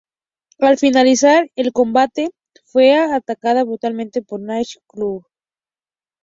Al 0.57 0.79
finalizar 0.79 1.51
el 1.55 1.71
combate 1.73 2.31
fue 2.63 2.95
atacada 2.95 3.63
brutalmente 3.63 4.23
por 4.23 4.39
Nia 4.39 4.55
Jax 4.55 4.77
y 4.77 4.79
Tamina 4.79 5.09
Snuka. 5.11 5.27